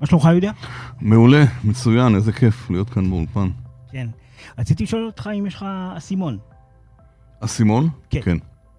[0.00, 0.50] מה שלומך, יהודה?
[1.00, 3.48] מעולה, מצוין, איזה כיף להיות כאן באולפן.
[3.90, 4.08] כן.
[4.58, 5.66] רציתי לשאול אותך אם יש לך
[5.96, 6.38] אסימון.
[7.40, 7.88] אסימון?
[8.10, 8.20] כן.
[8.22, 8.36] כן.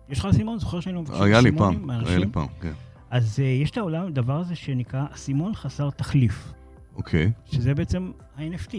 [0.09, 0.59] יש לך אסימון?
[0.59, 2.73] זוכר שהיינו מבקשים היה לי פעם, היה לי פעם, כן.
[3.09, 6.53] אז uh, יש את העולם, דבר הזה שנקרא אסימון חסר תחליף.
[6.95, 7.31] אוקיי.
[7.45, 8.75] שזה בעצם ה-NFT.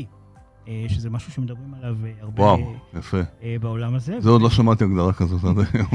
[0.69, 3.21] אה, שזה משהו שמדברים עליו אה, הרבה וואו, יפה.
[3.61, 4.21] בעולם הזה.
[4.21, 5.89] זה עוד לא שמעתי הגדרה כזאת עד היום.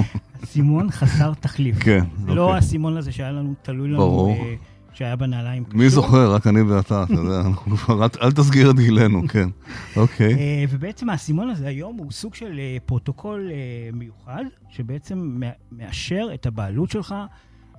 [0.44, 1.80] אסימון חסר תחליף.
[1.80, 2.56] כן, זה לא אוקיי.
[2.56, 3.98] האסימון הזה שהיה לנו, תלוי לנו.
[3.98, 4.36] ברור.
[4.94, 5.78] שהיה בנעליים קשור.
[5.78, 6.34] מי זוכר?
[6.34, 9.50] רק אני ואתה, אתה יודע, אנחנו כבר, אל תסגיר את גילנו, כן.
[9.96, 10.34] אוקיי.
[10.34, 16.46] אה, ובעצם האסימון הזה היום הוא סוג של אה, פרוטוקול אה, מיוחד, שבעצם מאשר את
[16.46, 17.16] הבעלות שלך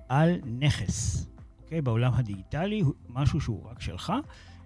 [0.09, 1.27] על נכס.
[1.65, 1.81] אוקיי?
[1.81, 2.83] בעולם הדיגיטלי,
[3.15, 4.13] משהו שהוא רק שלך.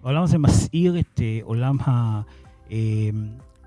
[0.03, 2.21] העולם הזה מסעיר את עולם ה...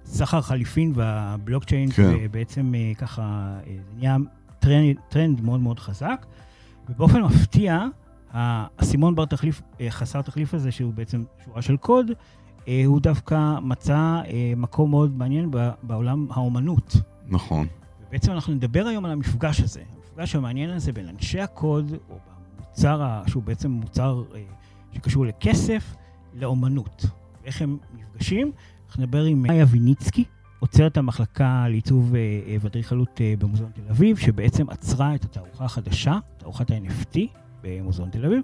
[0.05, 2.15] סחר חליפין והבלוקצ'יין, כן.
[2.21, 3.57] ובעצם ככה,
[3.97, 4.17] נהיה
[4.59, 6.27] טרנד, טרנד מאוד מאוד חזק.
[6.89, 7.87] ובאופן מפתיע,
[8.33, 12.11] האסימון בר תחליף, אה, חסר תחליף הזה, שהוא בעצם שורה של קוד,
[12.69, 15.51] אה, הוא דווקא מצא אה, מקום מאוד מעניין
[15.83, 16.97] בעולם האומנות.
[17.27, 17.67] נכון.
[18.09, 22.19] ובעצם אנחנו נדבר היום על המפגש הזה, המפגש המעניין הזה בין אנשי הקוד, או
[22.59, 24.23] במוצר, שהוא בעצם מוצר
[24.93, 25.95] שקשור לכסף,
[26.35, 27.07] לאומנות.
[27.43, 28.53] ואיך הם נפגשים?
[28.87, 30.25] אנחנו נדבר עם מאיה ויניצקי,
[30.59, 32.15] עוצרת המחלקה לעיצוב
[32.61, 38.41] ואדריכלות במוזיאון תל אביב, שבעצם עצרה את התערוכה החדשה, תערוכת ה-NFT, במוזיאון תל אביב,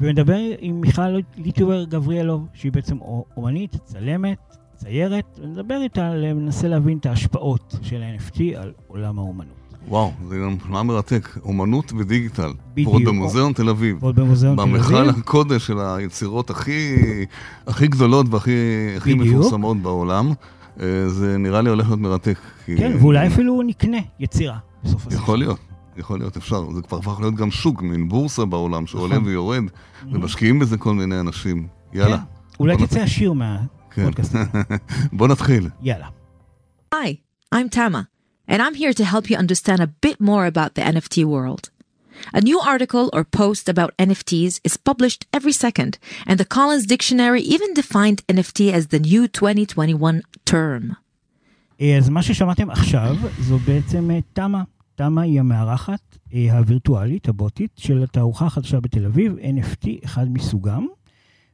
[0.00, 2.96] ומדבר עם מיכל ליטובר גבריאלוב, שהיא בעצם
[3.36, 4.38] אומנית, צלמת,
[4.74, 9.58] ציירת, ונדבר איתה, מנסה להבין את ההשפעות של ה-NFT על עולם האומנות.
[9.88, 12.52] וואו, זה גם מה מרתק, אומנות ודיגיטל.
[12.72, 12.88] בדיוק.
[12.88, 13.96] ועוד במוזיאון תל אביב.
[14.00, 14.76] ועוד במוזיאון תל אביב.
[14.76, 16.96] במכל הקודש של היצירות הכי,
[17.66, 18.50] הכי גדולות והכי
[18.96, 20.32] הכי מפורסמות בעולם.
[20.80, 22.38] אה, זה נראה לי הולך להיות מרתק.
[22.66, 25.12] כן, ואולי אפילו נקנה יצירה בסוף הסוף.
[25.12, 25.67] יכול להיות.
[25.98, 29.28] יכול להיות אפשר, זה כבר הפך להיות גם שוק, מין בורסה בעולם שעולה נכון.
[29.28, 29.64] ויורד,
[30.12, 31.68] ומשקיעים בזה כל מיני אנשים.
[31.92, 32.18] יאללה.
[32.18, 32.24] כן.
[32.60, 34.34] אולי תצא עשיר מהפודקאסט.
[35.12, 35.68] בוא נתחיל.
[35.82, 36.06] יאללה.
[36.94, 37.18] Hi,
[37.54, 38.08] I'm Tama,
[38.48, 41.70] and I'm here to help you understand a bit more about the NFT world.
[42.34, 47.42] A new article or post about NFTs is published every second, and the Collins Dictionary
[47.54, 50.94] even defined NFT as the new 2021 term.
[51.98, 54.62] אז מה ששמעתם עכשיו זו בעצם תמה
[54.98, 60.86] תמה היא המארחת אה, הווירטואלית, הבוטית, של התערוכה החדשה בתל אביב, NFT, אחד מסוגם.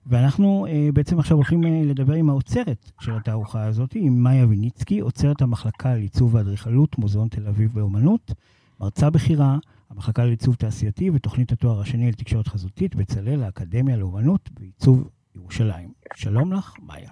[0.06, 5.00] ואנחנו אה, בעצם עכשיו הולכים אה, לדבר עם האוצרת של התערוכה הזאת, עם מאיה ויניצקי,
[5.00, 8.32] עוצרת המחלקה לעיצוב ואדריכלות, מוזיאון תל אביב באומנות,
[8.80, 9.58] מרצה בכירה,
[9.90, 15.92] המחלקה לעיצוב תעשייתי ותוכנית התואר השני לתקשורת חזותית, בצלאל האקדמיה לאומנות ועיצוב ירושלים.
[16.14, 17.10] שלום לך, מאיה.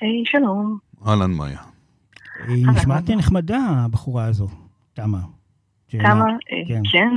[0.00, 0.78] היי, שלום.
[1.06, 1.60] אהלן, מאיה.
[2.48, 4.48] היא נשמעת נחמדה, הבחורה הזו.
[5.02, 5.18] תמה.
[5.88, 6.82] תמה, אה, כן.
[6.92, 7.10] כן.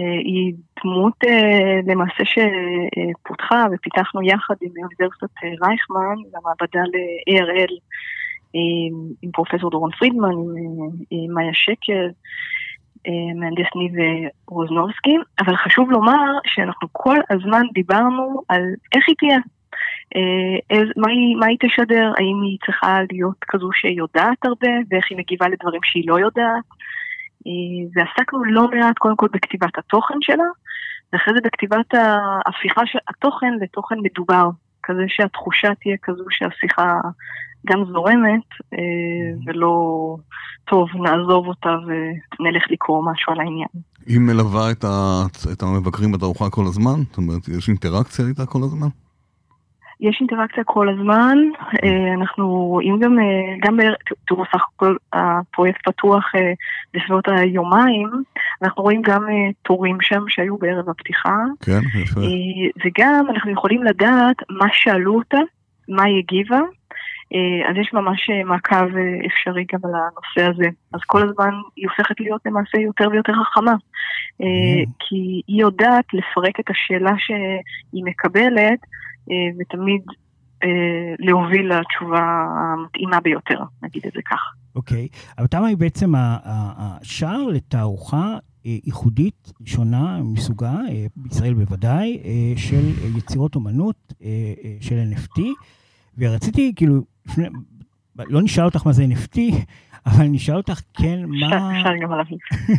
[0.00, 0.54] אה, היא
[0.84, 7.74] דמות אה, למעשה שפותחה ופיתחנו יחד עם אוניברסיטת רייכמן למעבדה ל-ARL
[9.22, 10.34] עם פרופסור דורון פרידמן,
[11.10, 12.08] עם מאיה שקל,
[13.34, 13.92] מהנדס ניב
[14.48, 18.62] רוזנובסקי, אבל חשוב לומר שאנחנו כל הזמן דיברנו על
[18.94, 19.38] איך היא תהיה,
[20.16, 25.18] אה, מה, היא, מה היא תשדר, האם היא צריכה להיות כזו שיודעת הרבה, ואיך היא
[25.18, 26.64] מגיבה לדברים שהיא לא יודעת.
[27.46, 30.48] אה, ועסקנו לא מעט קודם כל בכתיבת התוכן שלה,
[31.12, 34.48] ואחרי זה בכתיבת ההפיכה של התוכן לתוכן מדובר,
[34.82, 37.00] כזה שהתחושה תהיה כזו שהשיחה
[37.66, 39.42] גם זורמת, אה, mm-hmm.
[39.46, 40.16] ולא,
[40.64, 43.68] טוב, נעזוב אותה ונלך לקרוא משהו על העניין.
[44.06, 45.22] היא מלווה את, ה...
[45.52, 47.02] את המבקרים בתערוכה כל הזמן?
[47.08, 48.88] זאת אומרת, יש אינטראקציה איתה כל הזמן?
[50.00, 51.38] יש אינטראקציה כל הזמן,
[51.84, 53.78] אה, אנחנו רואים גם, אה, גם
[54.26, 56.52] תראו סך הכל הפרויקט פתוח אה,
[56.94, 58.10] בסביבות היומיים,
[58.62, 59.26] אנחנו רואים גם
[59.62, 61.36] תורים שם שהיו בערב הפתיחה.
[61.60, 62.20] כן, יפה.
[62.84, 65.38] וגם אנחנו יכולים לדעת מה שאלו אותה,
[65.88, 66.60] מה היא הגיבה,
[67.68, 68.86] אז יש ממש מעקב
[69.26, 70.68] אפשרי גם על הנושא הזה.
[70.92, 73.74] אז כל הזמן היא הופכת להיות למעשה יותר ויותר חכמה.
[74.98, 78.78] כי היא יודעת לפרק את השאלה שהיא מקבלת
[79.58, 80.02] ותמיד
[80.64, 84.40] אה, להוביל לתשובה המתאימה ביותר, נגיד את זה כך.
[84.76, 85.08] אוקיי.
[85.38, 90.76] אבל תמה היא בעצם השער לתערוכה אה, ייחודית, שונה מסוגה,
[91.16, 92.18] בישראל בוודאי,
[92.56, 94.12] של יצירות אומנות,
[94.80, 95.40] של NFT,
[96.18, 97.02] ורציתי, כאילו,
[98.16, 99.38] לא נשאל אותך מה זה NFT,
[100.08, 101.78] אבל אני אשאל אותך, כן, מה...
[101.78, 102.24] אפשר גם עליו.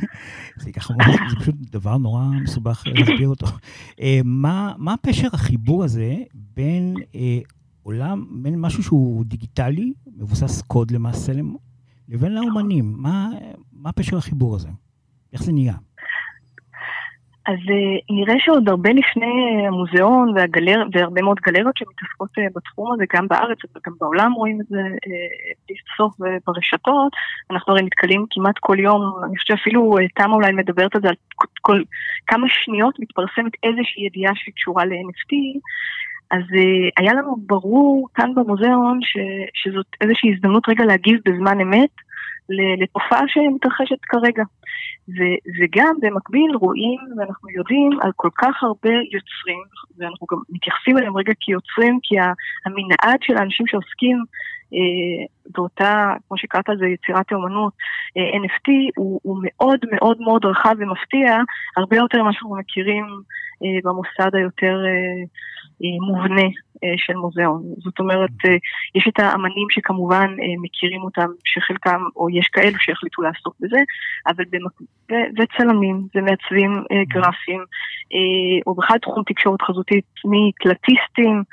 [0.63, 0.93] זה ככה,
[1.29, 3.47] זה פשוט דבר נורא מסובך להסביר אותו.
[4.01, 4.19] אה,
[4.77, 7.39] מה פשר החיבור הזה בין אה,
[7.83, 11.31] עולם, בין משהו שהוא דיגיטלי, מבוסס קוד למעשה,
[12.09, 12.95] לבין לאומנים?
[13.73, 14.69] מה פשר החיבור הזה?
[15.33, 15.75] איך זה נהיה?
[17.49, 20.83] אז uh, נראה שעוד הרבה לפני המוזיאון והגלר...
[20.91, 24.81] והרבה מאוד גלריות שמתעסקות uh, בתחום הזה, גם בארץ וגם בעולם רואים את זה
[25.67, 26.13] בלי סוף
[26.47, 27.13] ברשתות,
[27.51, 31.15] אנחנו הרי נתקלים כמעט כל יום, אני חושבת שאפילו תמה אולי מדברת על זה, על
[31.61, 31.81] כל
[32.27, 35.33] כמה שניות מתפרסמת איזושהי ידיעה שקשורה ל-NFT,
[36.31, 36.43] אז
[36.97, 39.17] היה לנו ברור כאן במוזיאון ש,
[39.53, 41.89] שזאת איזושהי הזדמנות רגע להגיב בזמן אמת
[42.49, 44.43] לתופעה שמתרחשת כרגע.
[45.59, 49.63] וגם במקביל רואים ואנחנו יודעים על כל כך הרבה יוצרים,
[49.97, 52.15] ואנחנו גם מתייחסים אליהם רגע כיוצרים, כי
[52.65, 54.17] המנעד של האנשים שעוסקים
[55.49, 57.73] באותה, כמו שקראת לזה, יצירת האומנות,
[58.17, 61.37] אה, NFT, הוא, הוא מאוד מאוד מאוד רחב ומפתיע,
[61.77, 63.05] הרבה יותר ממה שאנחנו מכירים
[63.63, 65.23] אה, במוסד היותר אה,
[65.83, 66.47] אה, מובנה
[66.83, 67.63] אה, של מוזיאון.
[67.77, 68.55] זאת אומרת, אה,
[68.95, 73.79] יש את האמנים שכמובן מכירים אותם, שחלקם, או יש כאלו שהחליטו לעסוק בזה,
[74.27, 74.71] אבל במק...
[75.39, 77.63] וצלמים ומעצבים גרפיים,
[78.67, 81.43] או בכלל תחום תקשורת חזותית, מקלטיסטים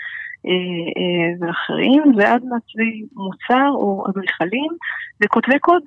[1.41, 4.73] ואחרים, ועד מעצבי מוצר או אדריכלים
[5.21, 5.83] וכותבי קוד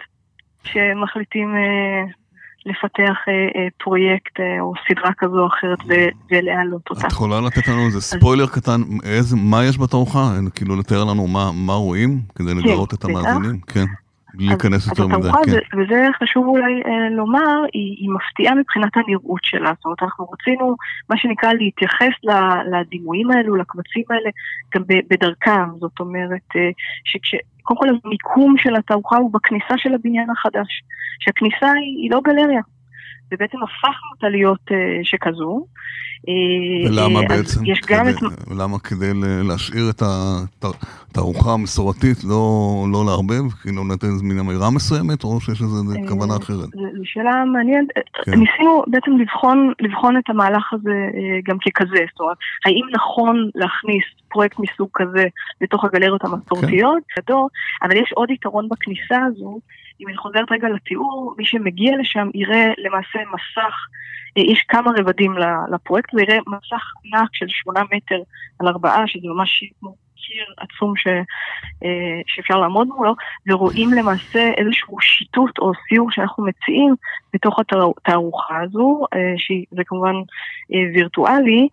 [0.64, 1.56] שמחליטים
[2.66, 5.78] לפתח אה, אה, פרויקט אה, או סדרה כזו או אחרת
[6.32, 7.08] ולהעלות אותה.
[7.08, 8.82] את יכולה לתת לנו איזה ספוילר קטן,
[9.36, 10.32] מה יש בתערוכה?
[10.56, 13.60] כאילו לתאר לנו מה, מה רואים כדי כן, לגרות את המאזינים?
[13.68, 13.86] כן.
[14.34, 15.78] להיכנס יותר מדי, כן.
[15.78, 19.72] וזה חשוב אולי אה, לומר, היא, היא מפתיעה מבחינת הנראות שלה.
[19.76, 20.76] זאת אומרת, אנחנו רצינו,
[21.10, 22.14] מה שנקרא, להתייחס
[22.72, 24.30] לדימויים האלו, לקבצים האלה,
[24.76, 25.70] גם בדרכם.
[25.80, 26.70] זאת אומרת, אה,
[27.06, 27.36] שכש...
[27.64, 30.84] קודם כל המיקום של התערוכה הוא בכניסה של הבניין החדש.
[31.20, 32.62] שהכניסה היא, היא לא גלריה,
[33.32, 34.74] ובעצם הפכנו אותה להיות uh,
[35.04, 35.66] שכזו.
[36.28, 37.66] אה, ולמה בעצם?
[37.66, 38.52] יש גם כדי, את...
[38.60, 39.12] למה כדי
[39.50, 40.02] להשאיר את
[40.64, 42.42] התערוכה המסורתית, לא,
[42.94, 43.52] לא לערבב?
[43.62, 46.70] כאילו לתת איזה מין אמירה מסוימת, או שיש אה, כוונה אחרת?
[46.70, 47.88] זו שאלה מעניינת.
[48.26, 48.32] כן.
[48.32, 50.98] ניסינו בעצם לבחון, לבחון את המהלך הזה
[51.46, 52.04] גם ככזה.
[52.12, 55.24] זאת אומרת, האם נכון להכניס פרויקט מסוג כזה
[55.62, 57.04] לתוך הגלריות המסורתיות?
[57.16, 57.34] כן.
[57.84, 59.60] אבל יש עוד יתרון בכניסה הזו.
[60.02, 63.76] אם אני חוזרת רגע לתיאור, מי שמגיע לשם יראה למעשה מסך,
[64.38, 65.36] אה, יש כמה רבדים
[65.72, 68.22] לפרויקט, הוא יראה מסך ענק של שמונה מטר
[68.60, 71.08] על ארבעה, שזה ממש כמו קיר עצום ש,
[71.84, 73.16] אה, שאפשר לעמוד מולו,
[73.48, 76.96] ורואים למעשה איזשהו שיטוט או סיור שאנחנו מציעים
[77.34, 80.16] בתוך התערוכה הזו, אה, שזה כמובן
[80.94, 81.68] וירטואלי.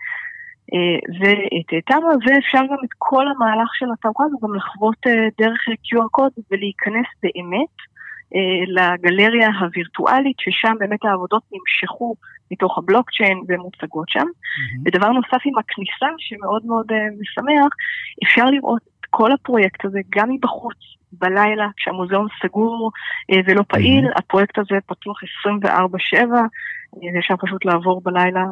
[1.21, 4.97] ואת תמה, ואפשר גם את כל המהלך של התערוכה הזו גם לחוות
[5.39, 7.77] דרך QR קוד ולהיכנס באמת
[8.67, 12.15] לגלריה הווירטואלית, ששם באמת העבודות נמשכו
[12.51, 14.21] מתוך הבלוקצ'יין ומוצגות שם.
[14.21, 14.83] Mm-hmm.
[14.85, 17.73] ודבר נוסף עם הכניסה, שמאוד מאוד uh, משמח,
[18.25, 20.77] אפשר לראות את כל הפרויקט הזה גם מבחוץ,
[21.13, 22.91] בלילה, כשהמוזיאון סגור
[23.33, 24.19] uh, ולא פעיל, mm-hmm.
[24.19, 25.57] הפרויקט הזה פתוח 24/7,
[26.17, 28.45] uh, אפשר פשוט לעבור בלילה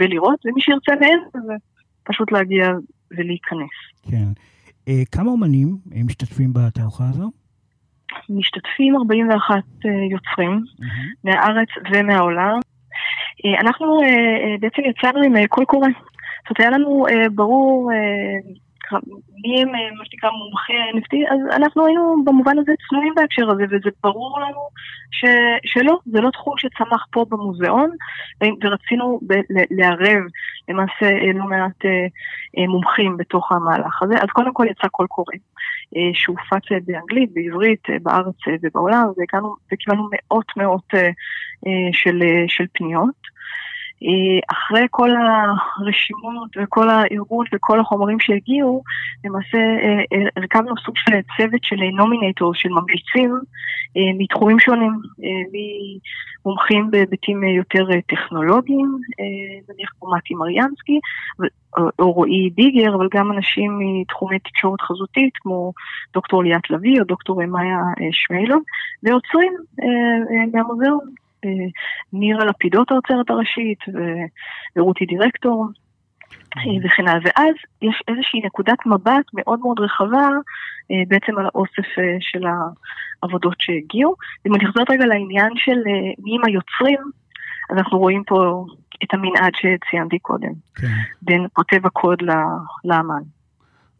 [0.00, 1.54] ולראות, ומי שירצה מעבר לזה,
[2.04, 2.68] פשוט להגיע
[3.10, 3.76] ולהיכנס.
[4.10, 4.28] כן.
[5.12, 7.39] כמה אומנים משתתפים בתערוכה הזו?
[8.30, 10.84] משתתפים 41 אה, יוצרים mm-hmm.
[11.24, 12.58] מהארץ ומהעולם.
[13.44, 15.88] אה, אנחנו אה, בעצם יצרנו עם קול קורא.
[15.88, 17.90] זאת אומרת, היה לנו ברור
[19.42, 23.90] מי הם מה שנקרא מומחי ה-NFT, אז אנחנו היינו במובן הזה צנועים בהקשר הזה, וזה
[24.02, 24.60] ברור לנו
[25.10, 25.24] ש,
[25.64, 27.90] שלא, זה לא תחום שצמח פה במוזיאון,
[28.62, 30.22] ורצינו ב- לערב
[30.68, 31.84] למעשה לא מעט
[32.68, 34.14] מומחים בתוך המהלך הזה.
[34.14, 35.34] אז קודם כל יצא קול קורא.
[35.96, 40.94] אה, שהופץ באנגלית, בעברית, אה, בארץ אה, ובעולם, והגענו, וקיבלנו מאות מאות
[41.92, 43.29] של, של פניות.
[44.52, 48.82] אחרי כל הרשימות וכל הארגון וכל החומרים שהגיעו,
[49.24, 49.58] למעשה
[50.36, 53.40] הרכבנו סוג של צוות של נומינטור, של ממליצים
[54.18, 54.92] מתחומים שונים,
[56.44, 58.96] ממומחים בהיבטים יותר טכנולוגיים,
[59.68, 61.00] נניח כמו מתי מריאנסקי,
[61.98, 65.72] או רועי ביגר, אבל גם אנשים מתחומי תקשורת חזותית, כמו
[66.14, 68.62] דוקטור ליאת לביא או דוקטור מאיה אה, שמיילון,
[69.02, 69.52] ועוצרים
[69.82, 71.19] אה, אה, מהמוזיאון.
[72.12, 73.78] נירה לפידות האוצרת הראשית,
[74.76, 75.66] ורותי דירקטור,
[76.84, 77.20] וכן הלאה.
[77.24, 80.28] ואז יש איזושהי נקודת מבט מאוד מאוד רחבה
[81.08, 81.88] בעצם על האוסף
[82.20, 82.44] של
[83.22, 84.14] העבודות שהגיעו.
[84.46, 85.78] אם אני חוזרת רגע לעניין של
[86.18, 87.00] מי הם היוצרים,
[87.70, 88.64] אז אנחנו רואים פה
[89.04, 90.86] את המנעד שציינתי קודם, כן.
[91.22, 92.22] בין כותב הקוד
[92.84, 93.22] לאמן.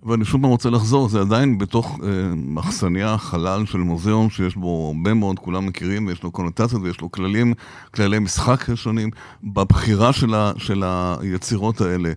[0.02, 4.86] ואני שוב פעם רוצה לחזור, זה עדיין בתוך אה, מחסניה, חלל של מוזיאון שיש בו
[4.86, 7.54] הרבה מאוד, כולם מכירים, ויש לו קונוטציות ויש לו כללים,
[7.94, 9.10] כללי משחק שונים.
[9.44, 10.84] בבחירה של, ה, של
[11.20, 12.12] היצירות האלה,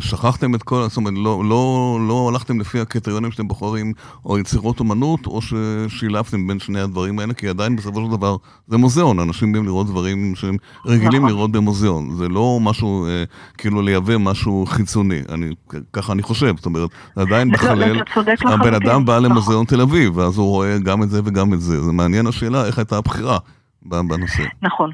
[0.00, 3.92] שכחתם את כל, זאת אומרת, לא, לא, לא הלכתם לפי הקריטריונים שאתם בוחרים,
[4.24, 8.36] או יצירות אומנות, או ששילבתם בין שני הדברים האלה, כי עדיין בסופו של דבר
[8.66, 11.28] זה מוזיאון, אנשים באים לראות דברים שהם רגילים נכון.
[11.28, 12.10] לראות במוזיאון.
[12.16, 13.24] זה לא משהו, אה,
[13.58, 15.50] כאילו לייבא משהו חיצוני, אני,
[15.92, 18.02] ככה אני חושב, זאת אומרת, עדיין בחלל,
[18.46, 19.24] הבן אדם בא נכון.
[19.24, 21.84] למוזיאון תל אביב, ואז הוא רואה גם את זה וגם את זה.
[21.84, 23.38] זה מעניין השאלה איך הייתה הבחירה
[23.82, 24.42] בנושא.
[24.62, 24.90] נכון.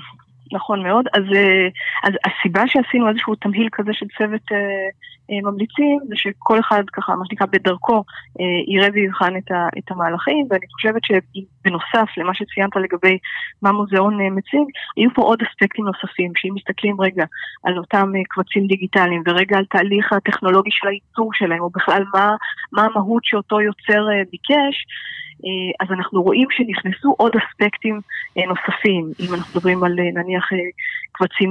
[0.54, 1.04] נכון מאוד.
[1.12, 1.68] אז, אה,
[2.04, 4.88] אז הסיבה שעשינו איזשהו תמהיל כזה של צוות אה,
[5.30, 7.96] אה, ממליצים, זה שכל אחד ככה, מה שנקרא, בדרכו
[8.40, 13.18] אה, יראה ויבחן את, ה, את המהלכים, ואני חושבת שבנוסף למה שציינת לגבי
[13.62, 17.24] מה מוזיאון אה, מציג, היו פה עוד אספקטים נוספים, שאם מסתכלים רגע
[17.64, 22.34] על אותם אה, קבצים דיגיטליים, ורגע על תהליך הטכנולוגי של הייצור שלהם, או בכלל מה,
[22.72, 24.76] מה המהות שאותו יוצר אה, ביקש,
[25.80, 28.00] אז אנחנו רואים שנכנסו עוד אספקטים
[28.38, 30.48] אה, נוספים, אם אנחנו מדברים על אה, נניח
[31.12, 31.50] קבצים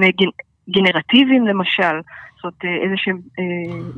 [0.70, 1.96] גנרטיביים למשל,
[2.36, 3.20] זאת אומרת איזה שהם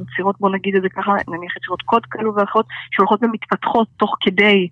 [0.01, 4.67] יצירות, בוא נגיד את זה ככה, נניח יצירות קוד כאלו ואחרות, שהולכות ומתפתחות תוך כדי,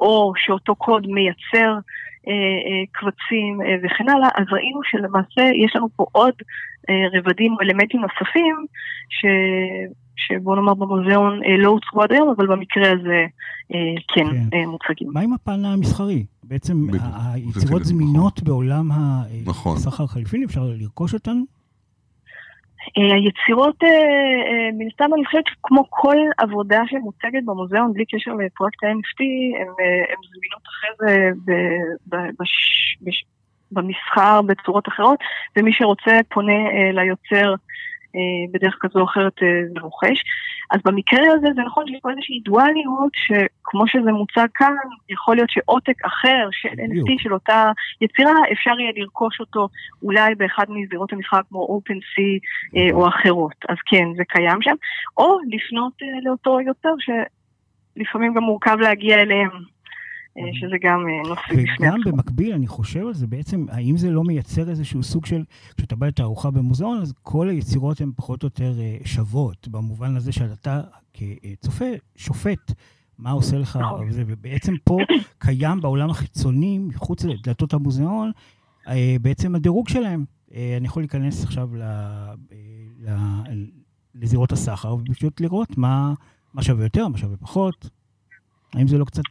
[0.00, 1.78] או שאותו קוד מייצר
[2.92, 6.34] קבצים וכן הלאה, אז ראינו שלמעשה יש לנו פה עוד
[7.14, 8.66] רבדים או אלמנטים נוספים,
[9.08, 9.26] ש...
[10.18, 13.26] שבוא נאמר במוזיאון אה, לא הוצגו עד היום, אבל במקרה הזה
[13.74, 14.58] אה, כן, כן.
[14.58, 15.08] אה, מוצגים.
[15.12, 16.24] מה עם הפן המסחרי?
[16.44, 16.86] בעצם
[17.34, 18.88] היצירות זמינות בעולם
[19.46, 19.76] נכון.
[19.76, 21.36] הסחר החליפיני, אפשר לרכוש אותן?
[22.96, 23.76] היצירות,
[24.78, 29.20] מן הסתם אני חושבת שכמו כל עבודה שמוצגת במוזיאון, בלי קשר לפרויקט ה-NFT,
[30.08, 31.30] הן זמינות אחרי זה
[33.72, 35.18] במסחר בצורות אחרות,
[35.56, 36.52] ומי שרוצה פונה
[36.92, 37.54] ליוצר
[38.52, 39.46] בדרך כזו או אחרת זה
[39.76, 40.22] אה, רוכש.
[40.70, 44.74] אז במקרה הזה זה נכון שיש פה איזושהי דואליות שכמו שזה מוצג כאן,
[45.08, 47.70] יכול להיות שעותק אחר של NFT של אותה
[48.00, 49.68] יצירה, אפשר יהיה לרכוש אותו
[50.02, 52.38] אולי באחד מזירות המשחק כמו OpenSea
[52.76, 53.54] אה, או אחרות.
[53.68, 54.74] אז כן, זה קיים שם.
[55.16, 55.92] או לפנות
[56.24, 59.50] לאותו יוצר שלפעמים גם מורכב להגיע אליהם.
[60.38, 61.86] אה, שזה גם אה, נושא בפני עצמו.
[61.86, 65.44] וגם במקביל, אני חושב על זה בעצם, האם זה לא מייצר איזשהו סוג של,
[65.76, 70.32] כשאתה בא לתערוכה במוזיאון, אז כל היצירות הן פחות או יותר אה, שוות, במובן הזה
[70.32, 70.80] שאתה
[71.14, 71.84] כצופה
[72.16, 72.72] שופט.
[73.18, 74.08] מה עושה לך, נכון.
[74.10, 74.98] ובעצם פה
[75.38, 78.30] קיים בעולם החיצוני, מחוץ לדלתות המוזיאון,
[79.20, 80.24] בעצם הדירוג שלהם.
[80.50, 81.82] אני יכול להיכנס עכשיו ל,
[83.00, 83.10] ל,
[84.14, 86.14] לזירות הסחר, ופשוט לראות מה,
[86.54, 87.90] מה שווה יותר, מה שווה פחות.
[88.74, 89.22] האם זה לא קצת...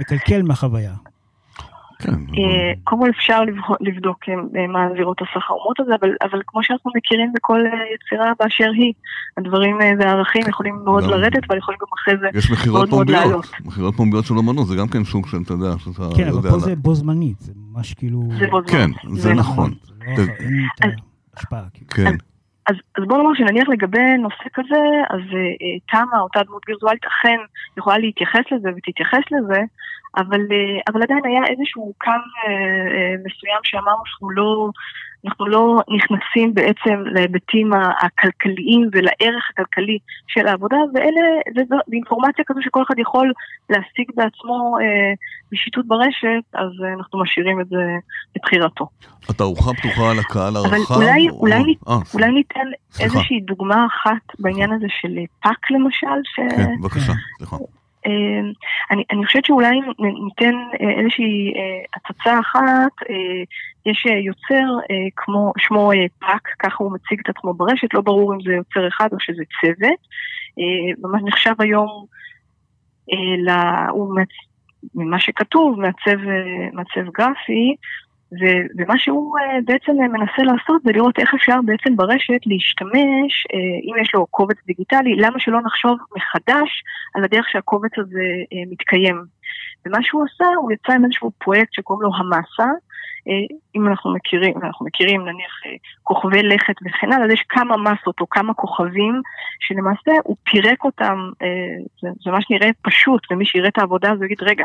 [0.00, 0.92] מקלקל מהחוויה.
[1.98, 2.10] כן.
[2.12, 3.40] אה, קודם כל אפשר
[3.80, 8.70] לבדוק אה, מה זירות הסחרומות הזה, אבל, אבל כמו שאנחנו מכירים בכל אה, יצירה באשר
[8.74, 8.92] היא,
[9.36, 13.44] הדברים והערכים יכולים מאוד לרדת, אבל יכולים גם אחרי זה מאוד מאוד לעלות.
[13.44, 16.50] יש מכירות פומביות של אמנות, זה גם כן סוג של, אתה יודע, שאתה כן, אבל
[16.50, 18.22] פה זה בו זמנית, זה ממש כאילו...
[18.38, 18.70] זה בו זמנית.
[18.70, 19.74] כן, זה נכון.
[20.00, 20.22] לא
[21.36, 21.62] ההשפעה.
[21.74, 21.90] כאילו.
[21.90, 22.16] כן.
[22.68, 27.38] אז, אז בוא נאמר שנניח לגבי נושא כזה, אז uh, תמה, אותה דמות וירטואלית, אכן
[27.76, 29.60] יכולה להתייחס לזה ותתייחס לזה,
[30.16, 34.70] אבל, uh, אבל עדיין היה איזשהו קו uh, uh, מסוים שאמרנו שאנחנו לא,
[35.24, 37.70] אנחנו לא נכנסים בעצם להיבטים
[38.02, 39.98] הכלכליים ולערך הכלכלי
[40.28, 41.20] של העבודה, ואלה,
[41.68, 43.32] זו אינפורמציה כזו שכל אחד יכול
[43.70, 45.12] להשיג בעצמו אה,
[45.52, 47.76] בשיטוט ברשת, אז אה, אנחנו משאירים את זה
[48.36, 48.86] לבחירתו.
[49.28, 50.74] התערוכה פתוחה לקהל הרחב?
[50.74, 51.40] אבל אולי, או...
[51.40, 51.92] אולי, או...
[51.92, 52.60] אה, אולי ניתן
[52.90, 53.04] סליחה.
[53.04, 56.56] איזושהי דוגמה אחת בעניין הזה של Pak למשל, ש...
[56.56, 57.56] כן, בבקשה, סליחה.
[58.06, 58.52] אמ,
[58.90, 63.42] אני, אני חושבת שאולי ניתן אה, איזושהי אה, הצצה אחת, אה,
[63.86, 65.90] יש יוצר כמו, שמו
[66.20, 69.42] Pak, ככה הוא מציג את עצמו ברשת, לא ברור אם זה יוצר אחד או שזה
[69.60, 70.00] צוות,
[70.98, 72.04] ממש נחשב היום,
[73.90, 74.16] הוא
[74.94, 75.80] ממה שכתוב,
[76.72, 77.76] מעצב גרפי,
[78.32, 83.46] ו- ומה שהוא uh, בעצם uh, מנסה לעשות זה לראות איך אפשר בעצם ברשת להשתמש,
[83.46, 86.82] uh, אם יש לו קובץ דיגיטלי, למה שלא נחשוב מחדש
[87.14, 89.37] על הדרך שהקובץ הזה uh, מתקיים.
[89.88, 92.70] ומה שהוא עשה, הוא יצא עם איזשהו פרויקט שקוראים לו המסה,
[93.28, 95.68] uh, אם אנחנו מכירים, אנחנו מכירים נניח uh,
[96.02, 99.20] כוכבי לכת וכן הלאה, אז יש כמה מסות או כמה כוכבים,
[99.60, 104.24] שלמעשה הוא פירק אותם, uh, זה, זה ממש נראה פשוט, ומי שיראה את העבודה הזו
[104.24, 104.64] יגיד, רגע,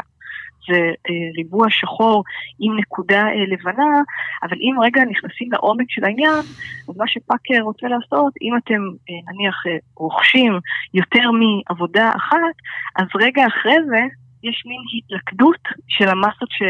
[0.68, 2.24] זה אה, ריבוע שחור
[2.60, 4.01] עם נקודה אה, לבנה,
[4.44, 6.44] אבל אם רגע נכנסים לעומק של העניין,
[6.89, 9.56] אז מה שפאקר רוצה לעשות, אם אתם אה, נניח
[9.98, 10.60] רוכשים
[10.94, 12.56] יותר מעבודה אחת,
[12.96, 14.00] אז רגע אחרי זה
[14.44, 16.62] יש מין התלכדות של המסות ש...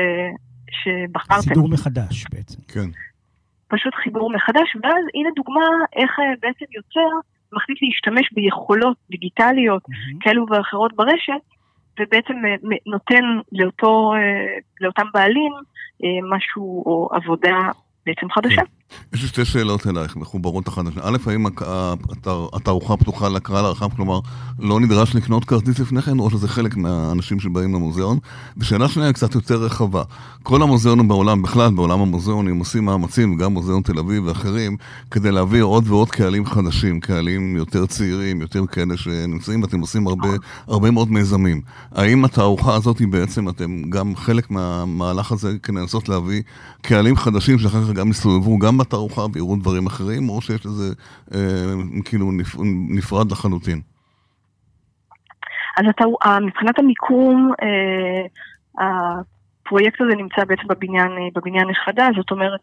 [0.72, 1.42] שבחרתם.
[1.42, 2.62] סידור מחדש בעצם.
[2.68, 2.90] כן.
[3.68, 5.66] פשוט חיבור מחדש, ואז הנה דוגמה
[5.96, 6.12] איך
[6.42, 7.10] בעצם יוצר
[7.54, 10.18] מחליט להשתמש ביכולות דיגיטליות mm-hmm.
[10.22, 11.44] כאלו ואחרות ברשת,
[12.00, 12.56] ובעצם אה,
[12.88, 14.20] נותן לאותו, אה,
[14.82, 15.54] לאותם בעלים
[16.04, 17.58] אה, משהו או עבודה
[18.06, 18.62] בעצם חדשה.
[19.14, 21.10] יש לי שתי שאלות אלייך, מחוברות אחת לשנייה.
[21.10, 21.46] א', האם
[22.54, 24.20] התערוכה פתוחה לקהל הרחב, כלומר,
[24.60, 28.18] לא נדרש לקנות כרטיס לפני כן, או שזה חלק מהאנשים שבאים למוזיאון?
[28.58, 30.04] ושאלה שנייה קצת יותר רחבה.
[30.44, 34.78] כל המוזיאונים בעולם, בכלל בעולם המוזיאונים, עושים מאמצים, גם מוזיאון תל אביב ואחרים,
[35.12, 40.30] כדי להביא עוד ועוד קהלים חדשים, קהלים יותר צעירים, יותר כאלה שנמצאים, ואתם עושים הרבה,
[40.68, 41.62] הרבה מאוד מיזמים.
[41.92, 46.42] האם התערוכה הזאת היא בעצם, אתם גם חלק מהמהלך הזה, כדי לנסות להביא
[46.82, 50.94] קהלים חדשים, שאחר כך גם יסתובבו גם בתערוכה ויראו דברים אחרים, או שיש לזה
[51.34, 51.74] אה,
[52.06, 52.32] כאילו
[52.90, 53.82] נפרד לחלוטין?
[55.78, 56.06] אז אתה,
[56.42, 58.26] מבחינת המיקום, אה,
[58.78, 62.60] הפרויקט הזה נמצא בעצם בבניין, אה, בבניין החדש, זאת אומרת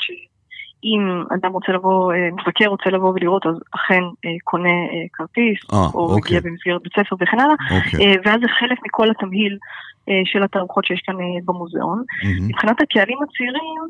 [0.80, 5.58] שאם אדם רוצה לבוא, אה, מבקר רוצה לבוא ולראות, אז אכן אה, קונה אה, כרטיס,
[5.72, 6.36] אה, או אוקיי.
[6.36, 8.16] מגיע במסגרת בית ספר וכן הלאה, אוקיי.
[8.24, 9.58] ואז זה חלק מכל התמהיל
[10.24, 12.02] של התערוכות שיש כאן במוזיאון.
[12.24, 12.48] מהמם.
[12.48, 13.82] מבחינת הקהלים הצעירים,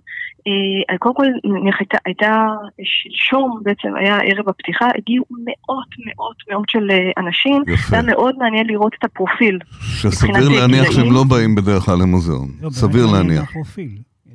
[0.98, 2.46] קודם כל נניח הייתה, הייתה
[2.82, 7.96] שלשום בעצם היה ערב הפתיחה, הגיעו מאות מאות מאות של אנשים, יפה.
[7.96, 9.58] היה מאוד מעניין לראות את הפרופיל.
[9.80, 10.92] שסביר להניח גילאים.
[10.92, 12.48] שהם לא באים בדרך כלל למוזיאון.
[12.62, 13.52] לא, סביר להניח.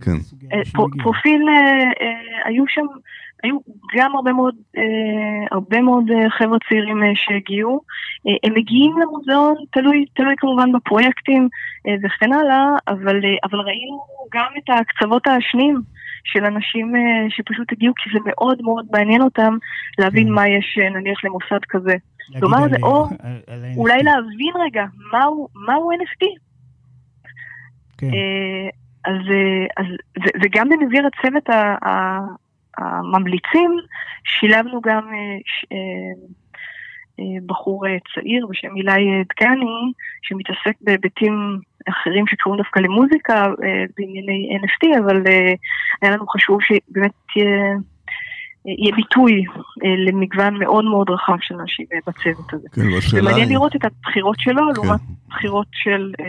[0.06, 0.12] כן.
[0.54, 0.62] אה.
[1.04, 1.56] פרופיל, אה,
[2.02, 2.14] אה,
[2.46, 2.86] היו שם,
[3.44, 3.58] היו
[3.98, 4.56] גם הרבה מאוד,
[5.52, 6.04] הרבה מאוד
[6.40, 7.82] חבר'ה צעירים שהגיעו.
[8.44, 11.48] הם מגיעים למוזיאון, תלוי, תלוי כמובן בפרויקטים
[12.04, 14.00] וכן הלאה, אבל, אבל ראינו
[14.34, 15.82] גם את הקצוות השניים.
[16.28, 16.94] של אנשים
[17.30, 19.58] שפשוט הגיעו כי זה מאוד מאוד מעניין אותם
[20.00, 20.34] להבין כן.
[20.34, 21.96] מה יש נניח למוסד כזה.
[22.40, 26.26] כלומר, זה או על- על ה- אולי להבין רגע מהו, מהו NFT.
[27.98, 28.08] כן.
[29.06, 29.86] אז, אה, אז
[30.24, 31.50] ו- וגם במסגרת צוות
[32.78, 33.72] הממליצים,
[34.24, 36.36] שילבנו גם אה, ש- אה,
[37.46, 37.86] בחור
[38.16, 41.60] צעיר בשם אילי דגני, שמתעסק בהיבטים
[41.90, 43.48] אחרים שקשורים דווקא למוזיקה
[43.98, 45.24] בענייני NFT, אבל
[46.02, 47.76] היה לנו חשוב שבאמת תהיה...
[48.66, 49.32] יהיה ביטוי
[49.86, 52.68] אה, למגוון מאוד מאוד רחב של אנשים אה, בצוות הזה.
[52.72, 53.56] כן, זה והשאלה מעניין היא...
[53.58, 54.82] לראות את הבחירות שלו כן.
[54.82, 56.26] לעומת בחירות של אה,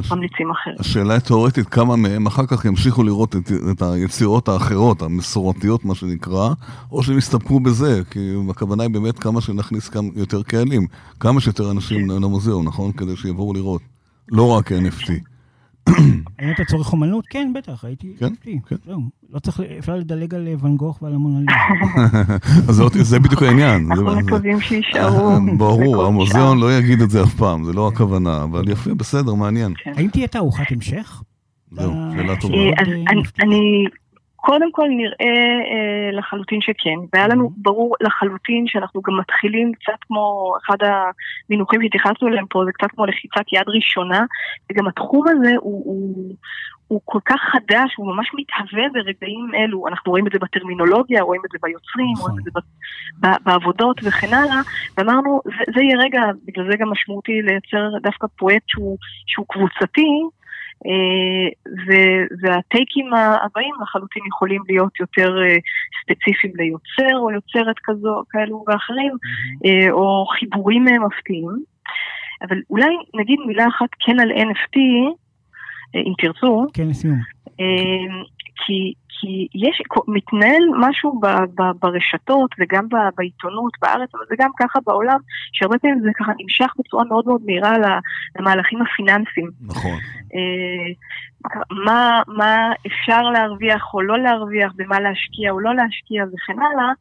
[0.00, 0.76] הש- ממליצים אחרים.
[0.78, 5.94] השאלה היא תאורטית, כמה מהם אחר כך ימשיכו לראות את, את היצירות האחרות, המסורתיות מה
[5.94, 6.48] שנקרא,
[6.92, 10.86] או שהם יסתפקו בזה, כי הכוונה היא באמת כמה שנכניס כמה יותר קהלים,
[11.20, 12.22] כמה שיותר אנשים כן.
[12.22, 12.92] למוזיאון, נכון?
[12.92, 13.82] כדי שיבואו לראות.
[14.28, 15.31] לא רק NFT.
[16.38, 17.26] האם אתה צורך אומנות?
[17.26, 18.14] כן, בטח, הייתי...
[18.18, 18.32] כן.
[18.68, 18.76] כן.
[19.32, 21.52] לא צריך, אפשר לדלג על אה, ואן גוך ועל המונליזה.
[23.02, 23.92] זה בדיוק העניין.
[23.92, 25.30] אנחנו מקווים שיישארו.
[25.58, 26.60] ברור, המוזיאון.
[26.60, 29.74] לא יגיד את זה אף פעם, זה לא הכוונה, אבל יפה, בסדר, מעניין.
[29.84, 29.92] כן.
[29.96, 31.22] האם תהיה תערוכת המשך?
[31.70, 32.54] זהו, שאלה טובה.
[32.54, 33.12] אה, אה.
[33.40, 33.84] אני
[34.44, 35.36] קודם כל נראה
[35.72, 37.52] אה, לחלוטין שכן, והיה לנו Mhm.
[37.56, 40.76] ברור לחלוטין שאנחנו גם מתחילים קצת כמו אחד
[41.48, 44.20] המינוחים שהתייחסנו אליהם פה, זה קצת כמו לחיצת יד ראשונה,
[44.72, 45.82] וגם התחום הזה הוא...
[45.84, 46.34] הוא
[46.88, 49.88] הוא כל כך חדש, הוא ממש מתהווה ברגעים אלו.
[49.88, 52.30] אנחנו רואים את זה בטרמינולוגיה, רואים את זה ביוצרים, נכון.
[52.30, 54.60] רואים את זה ב- ב- בעבודות וכן הלאה,
[54.96, 60.08] ואמרנו, זה, זה יהיה רגע, בגלל זה גם משמעותי לייצר דווקא פרויקט שהוא, שהוא קבוצתי,
[62.42, 65.56] והטייקים הבאים לחלוטין יכולים להיות יותר אה,
[66.02, 69.12] ספציפיים ליוצר או יוצרת כזו, כאלו ואחרים.
[69.64, 71.64] אה, או חיבורים אה, מפתיעים.
[72.42, 74.78] אבל אולי נגיד מילה אחת כן על NFT,
[75.94, 77.18] אה, אם תרצו, כן, לסיום.
[78.52, 84.34] אה, כי, כי יש, מתנהל משהו ב, ב, ברשתות וגם ב, בעיתונות בארץ, אבל זה
[84.38, 85.18] גם ככה בעולם,
[85.52, 87.72] שהרבה פעמים זה ככה נמשך בצורה מאוד מאוד מהירה
[88.38, 89.50] למהלכים הפיננסיים.
[89.66, 89.98] נכון.
[90.34, 90.92] אה,
[91.84, 96.92] מה, מה אפשר להרוויח או לא להרוויח, במה להשקיע או לא להשקיע וכן הלאה.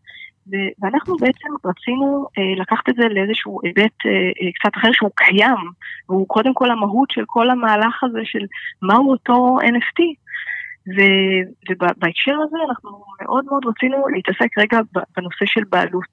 [0.81, 5.71] ואנחנו בעצם רצינו אה, לקחת את זה לאיזשהו היבט אה, אה, קצת אחר שהוא קיים,
[6.09, 8.45] והוא קודם כל המהות של כל המהלך הזה של
[8.81, 10.01] מהו אותו NFT.
[10.87, 14.79] ובהקשר הזה אנחנו מאוד מאוד רצינו להתעסק רגע
[15.17, 16.11] בנושא של בעלות.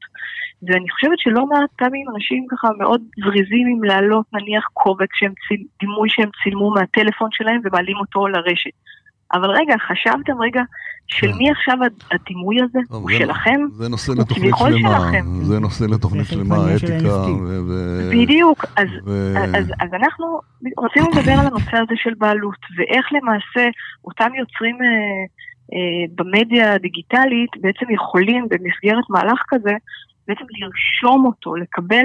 [0.62, 5.64] ואני חושבת שלא מעט פעמים אנשים ככה מאוד זריזים עם להעלות נניח קובץ שהם ציל,
[5.80, 8.70] דימוי שהם צילמו מהטלפון שלהם ומעלים אותו לרשת.
[9.32, 10.62] אבל רגע, חשבתם רגע,
[11.06, 11.38] של כן.
[11.38, 12.78] מי עכשיו הד- הדימוי הזה?
[12.88, 13.60] טוב, הוא זה- שלכם?
[13.72, 15.10] זה נושא לתוכנית שלמה.
[15.42, 17.14] זה נושא לתוכנית שלמה, אתיקה.
[17.68, 18.64] ו- בדיוק.
[19.80, 20.40] אז אנחנו
[20.78, 23.68] רצינו לדבר על הנושא הזה של בעלות, ואיך למעשה
[24.04, 24.86] אותם יוצרים אה,
[25.74, 25.78] אה,
[26.14, 29.72] במדיה הדיגיטלית בעצם יכולים במסגרת מהלך כזה
[30.28, 32.04] בעצם לרשום אותו, לקבל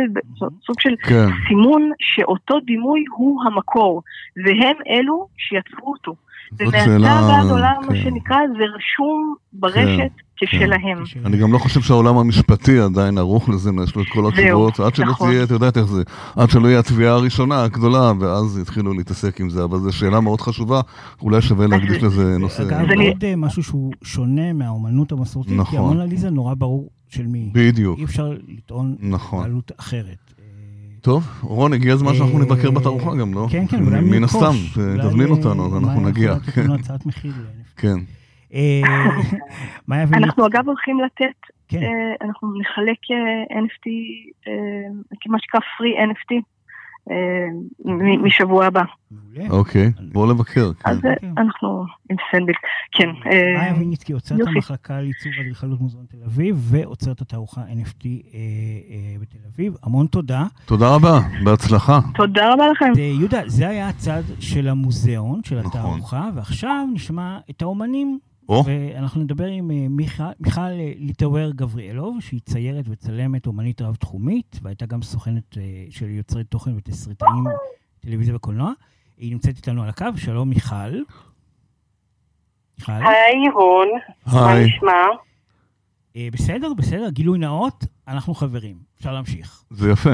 [0.65, 1.25] סוג של כן.
[1.47, 4.01] סימון שאותו דימוי הוא המקור,
[4.45, 6.15] והם אלו שיצרו אותו.
[6.59, 8.03] ומעתה ועד עולם, מה כן.
[8.03, 10.45] שנקרא, זה רשום ברשת כן.
[10.47, 11.05] כשלהם.
[11.05, 11.19] כן.
[11.25, 14.95] אני גם לא חושב שהעולם המשפטי עדיין ערוך לזה, יש לו את כל התשובות, עד
[14.95, 15.29] שלא נכון.
[15.29, 16.03] תהיה, את יודעת איך זה,
[16.35, 20.41] עד שלא יהיה התביעה הראשונה הגדולה, ואז יתחילו להתעסק עם זה, אבל זו שאלה מאוד
[20.41, 20.81] חשובה,
[21.21, 22.63] אולי שווה להקדיש לזה נושא.
[22.63, 25.79] אגב, עוד אה, משהו שהוא שונה מהאומנות המסורתית, כי נכון.
[25.79, 27.49] המונליזה נורא ברור של מי.
[27.53, 27.99] בדיוק.
[27.99, 29.43] אי אפשר לטעון נכון.
[29.43, 30.22] בעלות אחרת.
[31.03, 33.47] טוב, רון, הגיע הזמן שאנחנו אה, נבקר בתערוכה גם, לא?
[33.51, 34.53] כן, כן, אולי מן הסתם,
[34.99, 36.33] תזמין אותנו, אז אנחנו נגיע.
[37.05, 37.31] מחיר.
[37.77, 37.97] כן.
[38.53, 38.81] אה,
[40.13, 41.83] אנחנו אגב הולכים לתת, כן.
[41.83, 42.97] אה, אנחנו נחלק
[43.51, 43.89] NFT,
[45.27, 46.52] מה שנקרא free NFT.
[48.23, 48.83] משבוע הבא.
[49.49, 50.71] אוקיי, בואו לבקר.
[50.85, 51.27] אז כן.
[51.37, 52.53] אנחנו עם סנדל,
[52.91, 53.09] כן.
[53.55, 58.05] מאיה ויניצקי, עוצרת המחלקה לעיצוב אדריכלות מוזיאון תל אביב, ועוצרת התערוכה NFT
[59.21, 59.75] בתל אביב.
[59.83, 60.45] המון תודה.
[60.65, 61.99] תודה רבה, בהצלחה.
[62.15, 62.91] תודה רבה לכם.
[62.97, 65.71] יהודה, זה היה הצד של המוזיאון, של נכון.
[65.71, 68.19] התערוכה, ועכשיו נשמע את האומנים.
[68.49, 68.63] או.
[68.65, 74.85] ואנחנו נדבר עם אה, מיכל, מיכל אה, ליטאוור גבריאלוב, שהיא ציירת וצלמת אומנית רב-תחומית, והייתה
[74.85, 77.43] גם סוכנת אה, של יוצרי תוכן ותסריטאים,
[77.99, 78.71] טלוויזיה וקולנוע.
[79.17, 80.93] היא נמצאת איתנו על הקו, שלום מיכל.
[82.79, 82.91] מיכל.
[82.91, 83.87] היי רון,
[84.33, 85.03] מה נשמע?
[86.31, 89.63] בסדר, בסדר, גילוי נאות, אנחנו חברים, אפשר להמשיך.
[89.69, 90.12] זה יפה.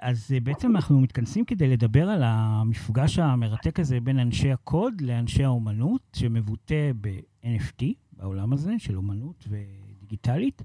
[0.00, 6.02] אז בעצם אנחנו מתכנסים כדי לדבר על המפגש המרתק הזה בין אנשי הקוד לאנשי האומנות,
[6.16, 7.08] שמבוטא ב...
[7.44, 10.62] NFT בעולם הזה של אומנות ודיגיטלית.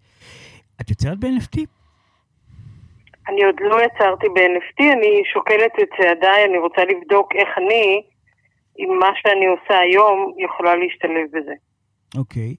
[0.81, 1.59] את יוצרת ב-NFT?
[3.29, 8.01] אני עוד לא יצרתי ב-NFT, אני שוקלת את צעדיי, אני רוצה לבדוק איך אני,
[8.77, 11.53] עם מה שאני עושה היום, יכולה להשתלב בזה.
[12.17, 12.55] אוקיי.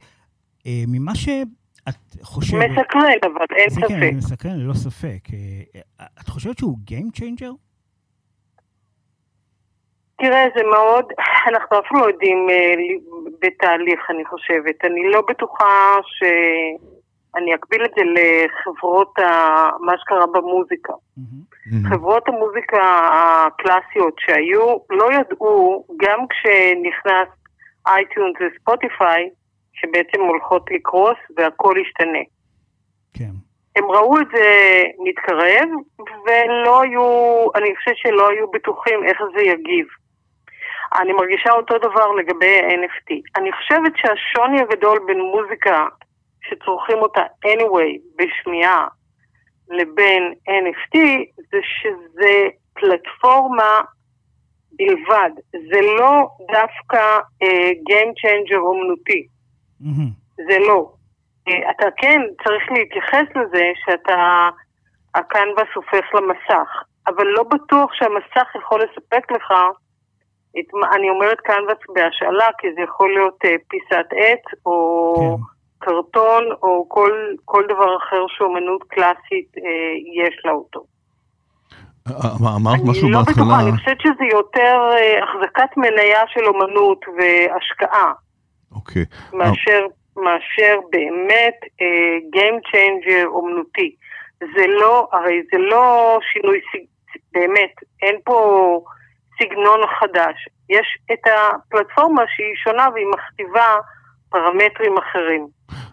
[0.59, 1.15] Uh, ממה
[1.91, 2.71] שאת חושבת...
[2.71, 3.89] מסקרן, אבל אין ספק.
[3.89, 5.29] כן, מסקרן, ללא ספק.
[5.29, 7.55] Uh, את חושבת שהוא Game Changer?
[10.19, 11.05] תראה, זה מאוד,
[11.49, 12.75] אנחנו אפילו לא יודעים אה,
[13.41, 14.85] בתהליך, אני חושבת.
[14.85, 16.23] אני לא בטוחה ש...
[17.37, 19.23] אני אקביל את זה לחברות, ה...
[19.81, 20.93] מה שקרה במוזיקה.
[20.93, 21.89] Mm-hmm.
[21.89, 22.81] חברות המוזיקה
[23.13, 27.29] הקלאסיות שהיו, לא ידעו, גם כשנכנס
[27.87, 29.31] iTunes ו Spotify,
[29.75, 32.25] שבעצם הולכות לקרוס והכל ישתנה.
[33.15, 33.35] כן.
[33.77, 39.87] הם ראו את זה מתקרב, ולא היו, אני חושבת שלא היו בטוחים איך זה יגיב.
[41.01, 43.15] אני מרגישה אותו דבר לגבי ה-NFT.
[43.37, 45.87] אני חושבת שהשוני הגדול בין מוזיקה
[46.49, 48.87] שצורכים אותה anyway בשמיעה
[49.69, 50.99] לבין NFT
[51.37, 53.81] זה שזה פלטפורמה
[54.73, 55.31] בלבד.
[55.53, 59.27] זה לא דווקא uh, Game Changer אומנותי.
[59.85, 60.11] Mm-hmm.
[60.37, 60.93] זה לא.
[61.49, 64.49] Uh, אתה כן צריך להתייחס לזה שאתה,
[65.15, 66.69] הקנבס הופך למסך,
[67.07, 69.53] אבל לא בטוח שהמסך יכול לספק לך
[70.59, 75.43] את, אני אומרת קנבס בהשאלה, כי זה יכול להיות uh, פיסת עץ, או כן.
[75.79, 77.13] קרטון, או כל,
[77.45, 79.61] כל דבר אחר שאומנות קלאסית uh,
[80.27, 80.85] יש לה אותו.
[82.09, 83.45] אה, אמרת משהו לא בהתחלה...
[83.45, 84.77] בטוחה, אני חושבת שזה יותר
[85.23, 88.13] החזקת מניה של אומנות והשקעה.
[88.75, 89.05] אוקיי.
[89.33, 93.95] מאשר, מאשר באמת uh, Game Changer אומנותי.
[94.41, 96.61] זה לא, הרי זה לא שינוי,
[97.33, 98.81] באמת, אין פה...
[99.39, 100.49] סגנון חדש.
[100.71, 103.67] יש את הפלטפורמה שהיא שונה והיא מכתיבה
[104.29, 105.47] פרמטרים אחרים.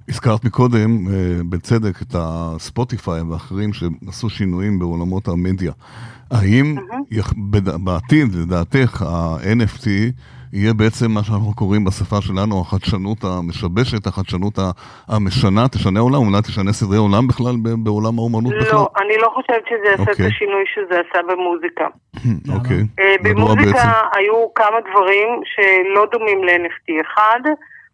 [0.10, 5.72] הזכרת מקודם, אה, בצדק, את הספוטיפיי ואחרים שעשו שינויים בעולמות המדיה.
[6.32, 7.78] האם mm-hmm.
[7.84, 9.88] בעתיד, לדעתך, ה-NFT
[10.54, 14.54] יהיה בעצם מה שאנחנו קוראים בשפה שלנו החדשנות המשבשת, החדשנות
[15.08, 18.80] המשנה, תשנה עולם, אולי תשנה סדרי עולם בכלל בעולם האומנות לא, בכלל?
[18.80, 20.04] לא, אני לא חושבת שזה יעשה okay.
[20.04, 20.28] את אוקיי.
[20.28, 21.88] השינוי שזה עשה במוזיקה.
[22.56, 22.82] אוקיי.
[22.82, 23.02] Okay.
[23.02, 26.88] אה, במוזיקה היו כמה דברים שלא דומים ל-NFT.
[27.06, 27.42] אחד,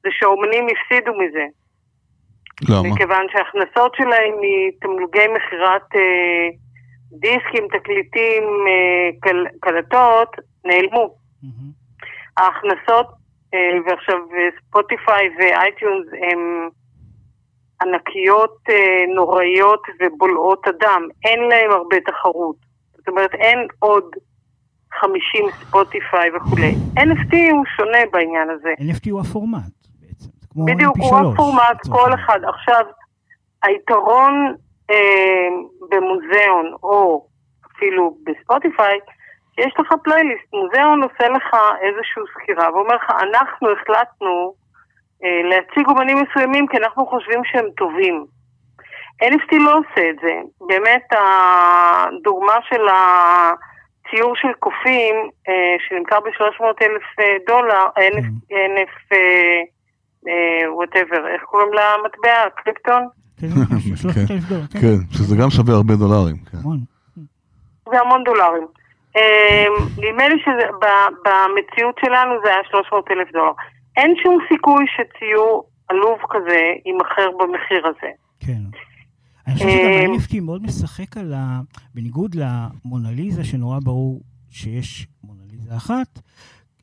[0.04, 1.46] זה שהאומנים הפסידו מזה.
[2.70, 2.94] למה?
[2.94, 6.48] מכיוון שההכנסות שלהם מתמלוגי מכירת אה,
[7.12, 10.30] דיסקים, תקליטים, אה, קל, קלטות,
[10.66, 11.16] נעלמו.
[11.44, 11.77] Mm-hmm.
[12.38, 13.08] ההכנסות,
[13.54, 14.18] אה, ועכשיו
[14.68, 16.70] ספוטיפיי ואייטיונס הם
[17.82, 21.02] ענקיות אה, נוראיות ובולעות אדם.
[21.26, 22.56] אין להם הרבה תחרות.
[22.98, 24.04] זאת אומרת, אין עוד
[25.00, 26.76] 50 ספוטיפיי וכולי.
[27.00, 28.70] NFT הוא שונה בעניין הזה.
[28.80, 30.30] NFT הוא הפורמט בעצם.
[30.66, 32.40] בדיוק, הוא הפורמט, כל אחד.
[32.44, 32.86] עכשיו,
[33.64, 34.56] היתרון
[34.92, 35.48] אה,
[35.90, 37.28] במוזיאון, או
[37.72, 39.00] אפילו בספוטיפיי,
[39.58, 44.54] יש לך פלייליסט, מוזיאון עושה לך איזושהי סקירה ואומר לך, אנחנו החלטנו
[45.24, 48.26] אה, להציג אומנים מסוימים כי אנחנו חושבים שהם טובים.
[49.24, 50.34] NFT לא עושה את זה.
[50.68, 55.16] באמת, הדוגמה של הציור של קופים,
[55.50, 57.86] אה, שנמכר ב-300 אלף אה, דולר,
[58.48, 59.16] NF,
[60.76, 62.50] whatever, איך קוראים למטבע?
[62.56, 63.08] קריפטון?
[63.42, 64.26] כן, כן,
[64.72, 64.80] כן.
[64.82, 66.36] כן, שזה גם שווה הרבה דולרים.
[67.92, 68.68] זה המון דולרים.
[69.98, 73.52] נדמה לי שבמציאות שלנו זה היה 300 אלף דולר.
[73.98, 78.12] אין שום סיכוי שציור עלוב כזה יימכר במחיר הזה.
[78.40, 78.62] כן.
[79.48, 81.60] אני חושב שגם ה-NFT מאוד משחק על ה...
[81.94, 86.20] בניגוד למונליזה, שנורא ברור שיש מונליזה אחת,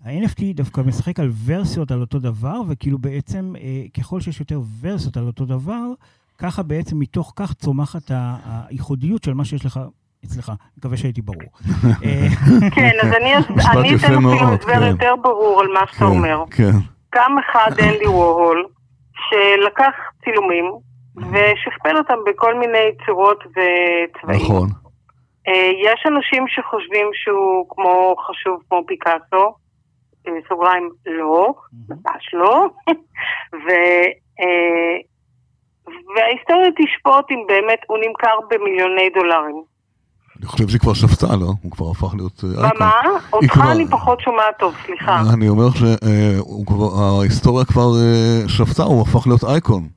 [0.05, 5.17] ה-NFT דווקא משחק על ורסיות על אותו דבר, וכאילו בעצם אה, ככל שיש יותר ורסיות
[5.17, 5.85] על אותו דבר,
[6.39, 8.11] ככה בעצם מתוך כך צומחת
[8.69, 9.81] הייחודיות של מה שיש לך
[10.25, 11.51] אצלך, מקווה שהייתי ברור.
[12.77, 14.87] כן, אז אני אתן אפילו הסבר כן.
[14.87, 16.45] יותר ברור על מה שאתה כן, אומר.
[16.51, 16.73] כן.
[17.15, 18.67] גם אחד אנדי וורהול,
[19.15, 20.65] שלקח צילומים
[21.17, 24.41] ושכפל אותם בכל מיני צורות וצבעים.
[24.41, 24.69] נכון.
[25.49, 29.55] אה, יש אנשים שחושבים שהוא כמו חשוב כמו פיקאסו,
[30.27, 31.55] אה, סוגריים לא,
[31.89, 32.67] ממש לא,
[33.65, 33.69] ו,
[34.41, 34.97] אה,
[36.17, 39.74] וההיסטוריה תשפוט אם באמת הוא נמכר במיליוני דולרים.
[40.39, 41.53] אני חושב שהיא כבר שפטה, לא?
[41.63, 42.79] הוא כבר הפך להיות אייקון.
[42.79, 42.93] מה?
[43.33, 45.23] אותך אני פחות שומעת טוב, סליחה.
[45.35, 47.89] אני אומר שההיסטוריה כבר
[48.47, 49.89] שפטה, הוא הפך להיות אייקון.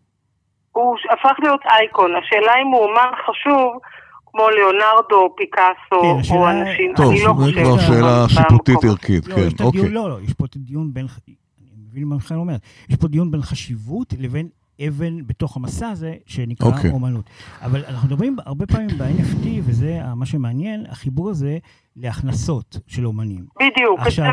[0.71, 2.12] הוא הפך להיות אייקון.
[2.15, 3.80] השאלה אם הוא אומן חשוב,
[4.26, 7.63] כמו ליאונרדו, פיקאסו, כן, או אנשים, טוב, אני לא חושבת.
[7.63, 9.89] טוב, זו כבר שאלה שיפוטית ערכית, לא, כן, אוקיי.
[9.89, 11.36] לא, לא, יש פה דיון בין, אני
[11.91, 12.56] מבין מה מיכאל אומר,
[12.89, 14.47] יש פה דיון בין חשיבות לבין
[14.87, 16.75] אבן בתוך המסע הזה, שנקרא okay.
[16.75, 16.91] אוקיי.
[16.91, 17.29] אומנות.
[17.61, 21.57] אבל אנחנו מדברים הרבה פעמים ב-NFT, וזה מה שמעניין, החיבור הזה
[21.95, 23.45] להכנסות של אומנים.
[23.55, 24.25] בדיוק, עכשיו,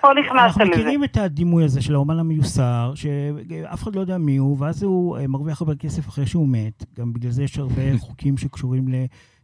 [0.00, 0.44] פה נכנסת לזה.
[0.44, 4.82] אנחנו מכירים את הדימוי הזה של האומן המיוסר, שאף אחד לא יודע מי הוא, ואז
[4.82, 8.88] הוא אה, מרוויח הרבה כסף אחרי שהוא מת, גם בגלל זה יש הרבה חוקים שקשורים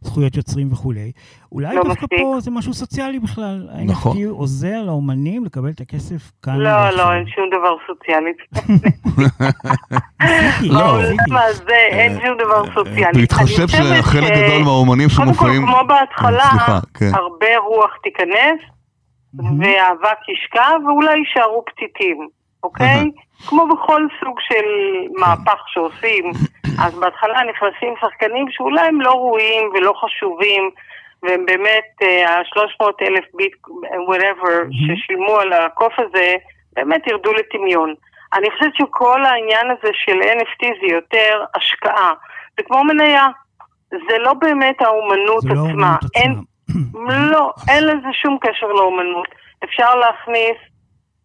[0.03, 1.11] לזכויות יוצרים וכולי.
[1.51, 2.19] אולי לא דווקא מספיק.
[2.19, 3.67] פה זה משהו סוציאלי בכלל.
[3.85, 4.17] נכון.
[4.17, 6.57] ה-NFT עוזר לאומנים לקבל את הכסף כאן.
[6.57, 8.31] לא, לא, אין שום דבר סוציאלי.
[10.75, 10.83] לא,
[11.29, 13.21] מה זה, אין שום דבר אה, סוציאלי.
[13.21, 15.35] בהתחשב שחלק גדול מהאומנים שמופיעים...
[15.35, 17.11] קודם כל, כמו בהתחלה, כן.
[17.13, 18.59] הרבה רוח תיכנס,
[19.33, 22.27] והאבק ישקע, ואולי יישארו פתיתים,
[22.63, 23.03] אוקיי?
[23.47, 24.65] כמו בכל סוג של
[25.19, 26.31] מהפך שעושים,
[26.83, 30.69] אז בהתחלה נכנסים שחקנים שאולי הם לא ראויים ולא חשובים,
[31.23, 31.85] והם באמת,
[32.27, 33.53] ה-300 אה, אלף ביט,
[34.09, 36.35] whatever, ששילמו על הקוף הזה,
[36.73, 37.93] באמת ירדו לטמיון.
[38.33, 42.13] אני חושבת שכל העניין הזה של NFT זה יותר השקעה.
[42.57, 43.27] זה כמו מניה,
[43.91, 45.97] זה לא באמת האומנות זה לא עצמה.
[46.01, 46.35] לא אין,
[47.31, 49.27] לא, אין לזה שום קשר לאומנות.
[49.63, 50.57] אפשר להכניס,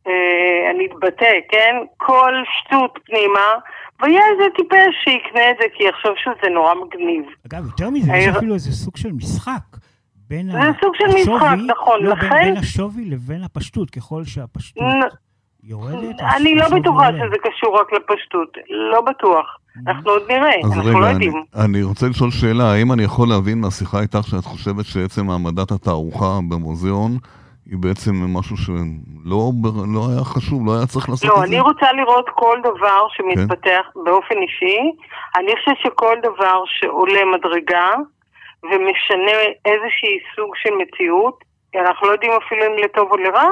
[0.06, 1.74] אה, אני אתבטא, כן?
[1.96, 3.48] כל שטות פנימה,
[4.02, 7.24] ויהיה איזה טיפש שיקנה את זה כי יחשוב שזה נורא מגניב.
[7.46, 9.76] אגב, יותר מזה, יש אפילו איזה סוג של משחק.
[10.28, 12.02] בין זה סוג של משחק, נכון.
[12.02, 12.44] לא, לכן...
[12.44, 14.84] בין השווי לבין הפשטות, ככל שהפשטות...
[15.66, 16.20] יורדת?
[16.36, 18.48] אני לא בטוחה שזה קשור רק לפשטות,
[18.92, 19.46] לא בטוח.
[19.86, 21.44] אנחנו עוד נראה, אנחנו לא יודעים.
[21.64, 26.38] אני רוצה לשאול שאלה, האם אני יכול להבין מהשיחה איתך שאת חושבת שעצם העמדת התערוכה
[26.48, 27.18] במוזיאון
[27.70, 29.50] היא בעצם משהו שלא
[29.94, 31.40] לא היה חשוב, לא היה צריך לעשות לא, את זה?
[31.40, 34.00] לא, אני רוצה לראות כל דבר שמתפתח כן?
[34.04, 34.78] באופן אישי.
[35.36, 37.88] אני חושבת שכל דבר שעולה מדרגה
[38.62, 41.44] ומשנה איזשהי סוג של מציאות,
[41.76, 43.50] אנחנו לא יודעים אפילו אם לטוב או לרע,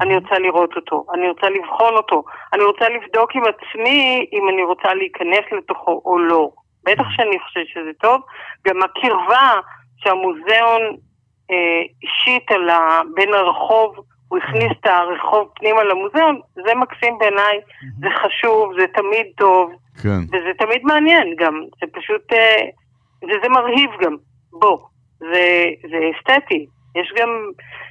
[0.00, 4.62] אני רוצה לראות אותו, אני רוצה לבחון אותו, אני רוצה לבדוק עם עצמי אם אני
[4.62, 6.50] רוצה להיכנס לתוכו או לא.
[6.84, 8.20] בטח שאני חושבת שזה טוב.
[8.66, 9.60] גם הקרבה
[9.96, 10.96] שהמוזיאון
[12.02, 13.00] אישית על ה...
[13.14, 13.96] בין הרחוב,
[14.28, 17.60] הוא הכניס את הרחוב פנימה למוזיאון, זה מקסים בעיניי,
[18.00, 20.20] זה חשוב, זה תמיד טוב, כן.
[20.28, 22.64] וזה תמיד מעניין גם, זה פשוט, אה,
[23.22, 24.16] וזה מרהיב גם,
[24.52, 24.78] בוא,
[25.18, 26.66] זה, זה אסתטי.
[26.96, 27.50] יש גם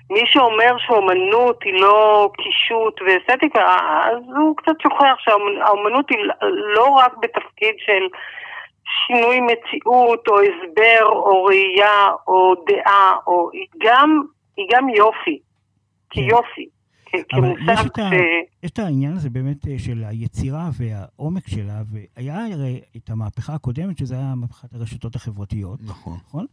[0.09, 6.19] מי שאומר שאומנות היא לא קישוט ואסתטיקה, אז הוא קצת שוכח שהאומנות היא
[6.75, 8.07] לא רק בתפקיד של
[9.07, 14.21] שינוי מציאות או הסבר או ראייה או דעה, או היא גם,
[14.57, 15.39] היא גם יופי,
[16.09, 16.21] כן.
[16.21, 16.65] כיופי.
[17.33, 18.09] אבל יש את, ה...
[18.63, 23.97] יש את העניין הזה באמת אה, של היצירה והעומק שלה, והיה הרי את המהפכה הקודמת,
[23.97, 25.79] שזה היה מהפכת הרשתות החברתיות.
[25.83, 26.17] נכון.
[26.27, 26.45] נכון?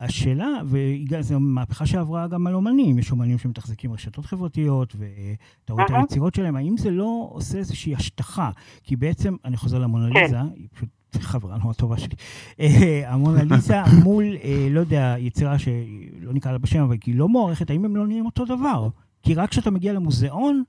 [0.00, 5.90] השאלה, וזו מהפכה שעברה גם על אומנים, יש אומנים שמתחזקים רשתות חברתיות, ואתה רואה את
[5.90, 8.50] היצירות שלהם, האם זה לא עושה איזושהי השטחה?
[8.82, 10.46] כי בעצם, אני חוזר למונליזה, כן.
[10.54, 12.14] היא פשוט חברה נורא טובה שלי.
[12.60, 17.70] אה, המונליזה מול, אה, לא יודע, יצירה שלא נקרא לה בשם, אבל היא לא מוערכת,
[17.70, 18.88] האם הם לא נראים אותו דבר?
[19.22, 20.62] כי רק כשאתה מגיע למוזיאון,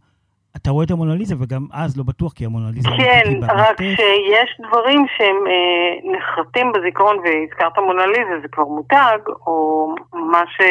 [0.62, 2.90] אתה רואה את המונליזה, וגם אז לא בטוח, כי המונליזה...
[2.98, 10.42] כן, רק שיש דברים שהם אה, נחרטים בזיכרון, והזכרת מונליזה, זה כבר מותג, או מה
[10.48, 10.62] ש...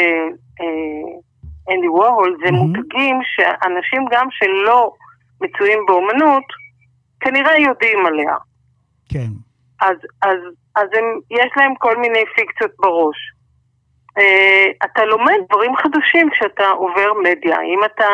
[0.60, 1.18] אה,
[1.70, 2.52] אנדי וורהול, זה mm-hmm.
[2.52, 4.92] מותגים שאנשים גם שלא
[5.40, 6.44] מצויים באומנות,
[7.20, 8.34] כנראה יודעים עליה.
[9.08, 9.30] כן.
[9.80, 10.38] אז, אז,
[10.76, 13.16] אז הם, יש להם כל מיני פיקציות בראש.
[14.18, 17.60] Uh, אתה לומד דברים חדשים כשאתה עובר מדיה.
[17.60, 18.08] אם אתה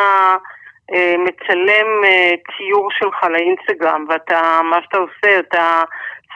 [0.91, 5.81] מצלם uh, ציור שלך לאינסטגרם, ואתה, מה שאתה עושה, אתה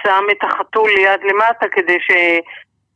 [0.04, 2.12] שם את החתול ליד למטה כדי ש...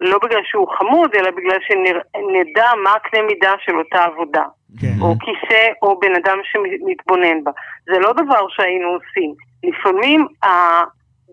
[0.01, 4.43] לא בגלל שהוא חמוד, אלא בגלל שנדע מה הקנה מידה של אותה עבודה.
[4.81, 5.01] כן.
[5.01, 7.51] או כיסא או בן אדם שמתבונן בה.
[7.85, 9.33] זה לא דבר שהיינו עושים.
[9.63, 10.27] לפעמים,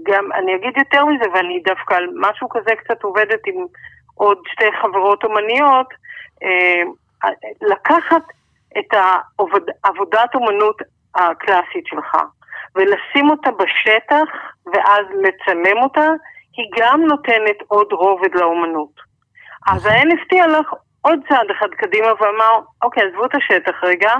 [0.02, 3.66] גם, אני אגיד יותר מזה, ואני דווקא על משהו כזה קצת עובדת עם
[4.14, 5.86] עוד שתי חברות אומניות,
[6.42, 6.82] אה,
[7.62, 8.22] לקחת
[8.78, 8.94] את
[9.84, 10.76] העבודת אומנות
[11.14, 12.16] הקלאסית שלך
[12.74, 14.28] ולשים אותה בשטח
[14.66, 16.06] ואז לצלם אותה,
[16.56, 18.92] היא גם נותנת עוד רובד לאומנות.
[19.68, 19.98] אז נכון.
[19.98, 24.14] ה-NFT הלך עוד צעד אחד קדימה ואמר, אוקיי, עזבו את השטח רגע,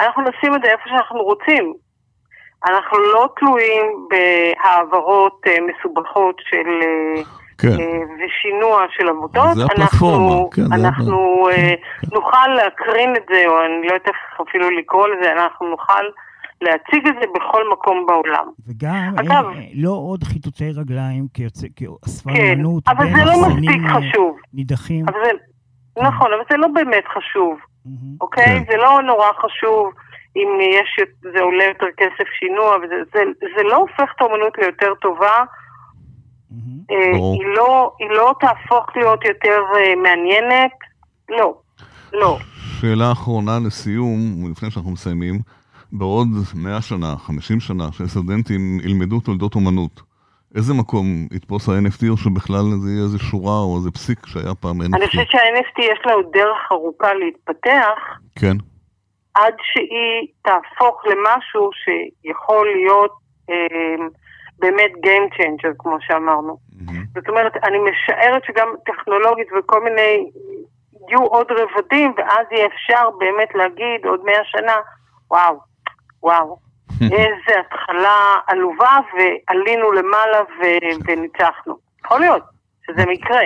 [0.00, 1.74] אנחנו נשים את זה איפה שאנחנו רוצים.
[2.68, 6.82] אנחנו לא תלויים בהעברות uh, מסובכות של...
[7.58, 7.68] כן.
[7.68, 7.80] uh,
[8.18, 9.54] ושינוע של עבודות.
[9.54, 10.62] זה הפלטפורמה, אנחנו, כן.
[10.72, 11.74] אנחנו זה...
[12.02, 14.16] uh, נוכל להקרין את זה, או אני לא יודעת איך
[14.48, 16.04] אפילו לקרוא לזה, אנחנו נוכל
[16.60, 18.46] להציג את זה בכל מקום בעולם.
[18.68, 24.36] וגם, אגב, אין, לא עוד חיטוטי רגליים כאספה כן, אמנות, אבל זה לא מספיק חשוב.
[24.54, 25.04] נידחים.
[25.08, 25.30] אבל זה,
[26.02, 27.58] נכון, אבל זה לא באמת חשוב,
[28.20, 28.44] אוקיי?
[28.44, 28.72] כן.
[28.72, 29.92] זה לא נורא חשוב.
[30.36, 31.00] אם יש,
[31.32, 33.20] זה עולה יותר כסף שינוע, וזה, זה,
[33.56, 35.44] זה לא הופך את האומנות ליותר טובה.
[36.52, 36.94] Mm-hmm.
[36.94, 40.72] היא, לא, היא לא תהפוך להיות יותר אה, מעניינת,
[41.28, 41.58] לא,
[42.12, 42.38] לא.
[42.80, 45.40] שאלה אחרונה לסיום, לפני שאנחנו מסיימים.
[45.92, 50.00] בעוד 100 שנה, 50 שנה, שסטודנטים ילמדו תולדות אומנות,
[50.56, 54.80] איזה מקום יתפוס ה-NFT, או שבכלל זה יהיה איזה שורה או איזה פסיק שהיה פעם
[54.80, 54.96] NFT?
[54.96, 57.98] אני חושבת שה-NFT יש לה עוד דרך ארוכה להתפתח.
[58.36, 58.56] כן.
[59.34, 63.12] עד שהיא תהפוך למשהו שיכול להיות
[63.50, 64.06] אה,
[64.58, 66.56] באמת Game Changer, כמו שאמרנו.
[66.56, 66.92] Mm-hmm.
[67.14, 70.30] זאת אומרת, אני משערת שגם טכנולוגית וכל מיני,
[71.08, 74.76] יהיו עוד רבדים, ואז יהיה אפשר באמת להגיד עוד מאה שנה,
[75.30, 75.56] וואו,
[76.22, 76.56] וואו,
[77.02, 81.76] איזה התחלה עלובה, ועלינו למעלה ו- וניצחנו.
[82.04, 82.42] יכול להיות
[82.86, 83.40] שזה מקרה.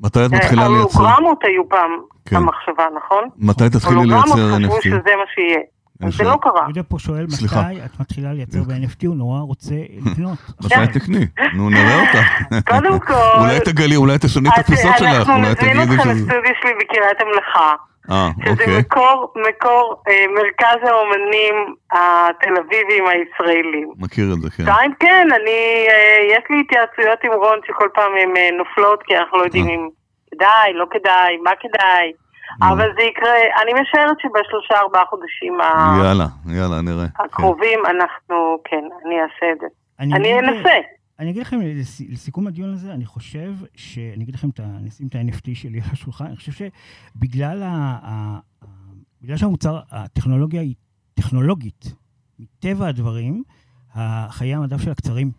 [0.00, 1.02] מתי את מתחילה לייצר?
[1.02, 2.36] ההולוגרמות היו פעם כן.
[2.36, 3.28] המחשבה, נכון?
[3.38, 4.40] מתי תתחילי לייצר NFT?
[4.40, 5.60] הולוגרמות חשבו שזה מה שיהיה.
[6.00, 6.62] זה לא קרה.
[6.62, 9.74] יהודה פה שואל מתי את מתחילה לייצר ב-NFT, הוא נורא רוצה
[10.06, 10.38] לקנות.
[10.64, 11.26] מתי תקני?
[11.54, 12.28] נו, נראה אותך.
[12.70, 13.40] קודם כל...
[13.40, 17.20] אולי תגלי, אולי תשני את התפיסות שלך, אולי תגידי אנחנו נזמין אותך לסטודיו שלי בקריית
[17.20, 17.72] המלאכה.
[18.10, 18.66] אה, אוקיי.
[18.66, 23.90] שזה מקור, מקור אה, מרכז האומנים התל אביביים הישראלים.
[23.96, 24.62] מכיר את זה, כן.
[24.62, 29.16] שתיים, כן, אני, אה, יש לי התייעצויות עם רון שכל פעם הן אה, נופלות, כי
[29.16, 29.74] אנחנו לא יודעים אה.
[29.74, 29.88] אם
[30.30, 32.12] כדאי, לא כדאי, מה כדאי.
[32.62, 35.58] אבל זה יקרה, אני משערת שבשלושה ארבעה חודשים
[36.04, 37.06] יאללה, יאללה, נראה.
[37.08, 37.24] כן.
[37.24, 37.90] הקרובים כן.
[37.90, 39.66] אנחנו, כן, אני אעשה את זה.
[40.00, 40.74] אני, אני אנסה.
[41.18, 41.58] אני אגיד לכם,
[42.08, 43.98] לסיכום הדיון הזה, אני חושב ש...
[43.98, 47.98] אני אגיד לכם, אני אשים את ה-NFT שלי על השולחן, אני חושב שבגלל ה...
[48.02, 48.38] ה...
[49.22, 50.74] בגלל שהמוצר, הטכנולוגיה היא
[51.14, 51.84] טכנולוגית,
[52.38, 53.42] מטבע הדברים,
[54.28, 55.30] חיי המדף שלה קצרים.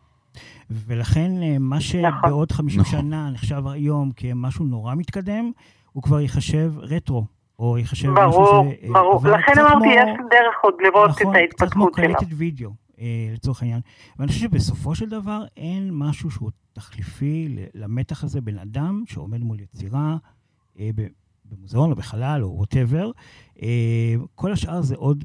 [0.69, 2.91] ולכן אה, מה שבעוד 50 נכון.
[2.91, 5.51] שנה נחשב היום כמשהו נורא מתקדם,
[5.95, 7.25] הוא כבר ייחשב רטרו.
[7.59, 8.35] או ייחשב משהו ש...
[8.35, 9.27] ברור, ברור.
[9.27, 12.07] לכן אמרתי, יש דרך עוד לראות נכון, את ההתפתחות שלה.
[12.07, 12.69] נכון, קצת כמו קלטת וידאו.
[12.99, 13.81] אה, לצורך העניין.
[14.19, 19.59] ואני חושב שבסופו של דבר אין משהו שהוא תחליפי למתח הזה בין אדם שעומד מול
[19.59, 20.17] יצירה
[20.79, 20.89] אה,
[21.45, 23.11] במוזיאון או בחלל או ווטאבר.
[23.61, 25.23] אה, כל השאר זה עוד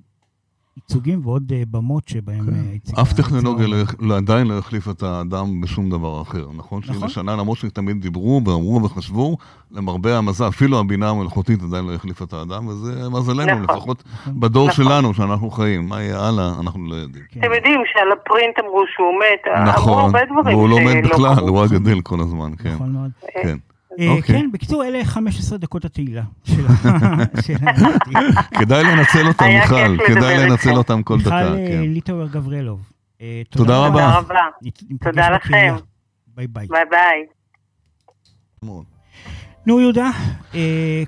[0.76, 2.52] ייצוגים ועוד uh, במות שבהם כן.
[2.52, 3.02] uh, הציגה...
[3.02, 3.66] אף טכנולוגיה
[4.00, 6.54] לא, עדיין לא החליף את האדם בשום דבר אחר, נכון?
[6.56, 6.82] נכון.
[6.82, 9.36] שהיא משנה, למרות שתמיד דיברו ואמרו וחשבו,
[9.70, 13.76] למרבה המזל, אפילו הבינה המלאכותית עדיין לא החליפה את האדם, וזה מזלנו, נכון.
[13.76, 14.40] לפחות נכון.
[14.40, 14.84] בדור נכון.
[14.84, 15.88] שלנו, שאנחנו חיים.
[15.88, 17.24] מה יהיה הלאה, אנחנו לא יודעים.
[17.30, 17.40] כן.
[17.40, 21.48] אתם יודעים שעל הפרינט אמרו שהוא מת, נכון, אמרו הרבה דברים והוא לא מת בכלל,
[21.48, 22.74] הוא רק גדל כל הזמן, כן.
[22.74, 23.10] נכון מאוד.
[23.42, 23.56] כן.
[23.98, 24.22] אה, אוקיי.
[24.22, 26.66] כן, בקיצור, אלה 15 דקות התהילה של
[28.58, 31.30] כדאי לנצל אותם, מיכל, כדאי לנצל אותם כל דקה.
[31.30, 32.90] מיכל אה, ליטאוור גבריאלוב.
[33.20, 34.20] אה, תודה רבה.
[35.00, 35.74] תודה לכם.
[36.26, 36.66] ביי ביי.
[36.70, 37.26] ביי ביי.
[39.70, 40.10] נו, יהודה,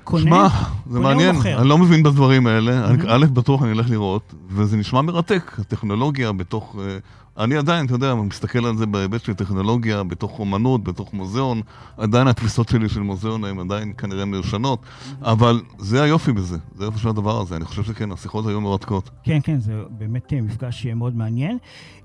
[0.03, 0.23] קונה.
[0.23, 0.47] שמע.
[0.89, 2.87] זה מעניין, אני לא מבין בדברים האלה.
[3.07, 6.75] א', בטוח אני אלך לראות, וזה נשמע מרתק, הטכנולוגיה בתוך...
[6.79, 6.97] אה,
[7.37, 11.61] אני עדיין, אתה יודע, מסתכל על זה בהיבט של טכנולוגיה, בתוך אומנות, בתוך מוזיאון,
[11.97, 14.79] עדיין התפיסות שלי של מוזיאון הן עדיין כנראה מיושנות,
[15.21, 19.09] אבל זה היופי בזה, זה היופי של הדבר הזה, אני חושב שכן, השיחות היו מרתקות.
[19.23, 21.57] כן, כן, זה באמת מפגש מאוד מעניין.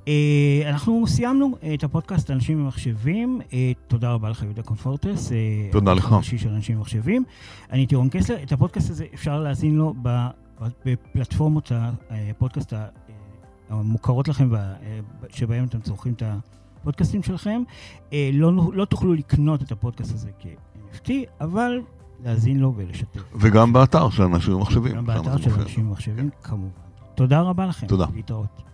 [0.09, 3.41] אה, אנחנו סיימנו את הפודקאסט אנשים ומחשבים.
[3.53, 5.33] אה, תודה רבה לך, יהודה קונפורטס.
[5.33, 5.37] אה,
[5.73, 6.13] תודה לך.
[6.13, 7.25] ראשי של אנשים ומחשבים.
[7.73, 8.43] אני טירון קסלר.
[8.43, 9.95] את הפודקאסט הזה אפשר להאזין לו
[10.85, 11.73] בפלטפורמות
[12.11, 12.73] הפודקאסט
[13.71, 14.51] המוכרות לכם,
[15.29, 16.23] שבהם אתם צורכים את
[16.81, 17.63] הפודקאסטים שלכם.
[18.33, 21.81] לא, לא תוכלו לקנות את הפודקאסט הזה כ-NFT, אבל
[22.25, 23.21] להאזין לו ולשתף.
[23.35, 24.97] וגם באתר של אנשים ומחשבים.
[24.97, 26.69] גם באתר של אנשים ומחשבים, כמובן.
[27.15, 27.87] תודה רבה לכם.
[27.87, 28.07] תודה.
[28.15, 28.68] להתראות.